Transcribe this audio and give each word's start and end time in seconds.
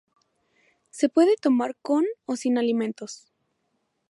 Se 0.89 1.09
puede 1.09 1.35
tomar 1.35 1.77
con 1.83 2.05
o 2.25 2.35
sin 2.35 2.57
alimentos. 2.57 3.31